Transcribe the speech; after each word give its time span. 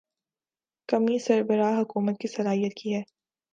کمی 0.89 1.17
سربراہ 1.19 1.79
حکومت 1.81 2.17
کی 2.19 2.27
صلاحیت 2.27 2.73
کی 2.73 2.95
ہے۔ 2.95 3.01